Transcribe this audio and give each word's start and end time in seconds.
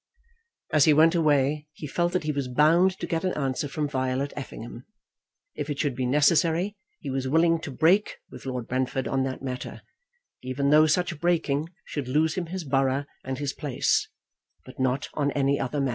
As 0.73 0.85
he 0.85 0.93
went 0.95 1.13
away 1.13 1.67
he 1.73 1.85
felt 1.85 2.13
that 2.13 2.23
he 2.23 2.31
was 2.31 2.47
bound 2.47 2.97
to 2.97 3.05
get 3.05 3.23
an 3.23 3.33
answer 3.33 3.67
from 3.67 3.87
Violet 3.87 4.33
Effingham. 4.35 4.83
If 5.53 5.69
it 5.69 5.77
should 5.77 5.95
be 5.95 6.07
necessary, 6.07 6.75
he 6.97 7.11
was 7.11 7.27
willing 7.27 7.59
to 7.61 7.69
break 7.69 8.17
with 8.31 8.47
Lord 8.47 8.67
Brentford 8.67 9.07
on 9.07 9.21
that 9.25 9.43
matter, 9.43 9.83
even 10.41 10.71
though 10.71 10.87
such 10.87 11.19
breaking 11.19 11.69
should 11.85 12.07
lose 12.07 12.33
him 12.33 12.47
his 12.47 12.63
borough 12.63 13.05
and 13.23 13.37
his 13.37 13.53
place; 13.53 14.09
but 14.65 14.79
not 14.79 15.07
on 15.13 15.29
any 15.33 15.59
other 15.59 15.79
matter. 15.79 15.89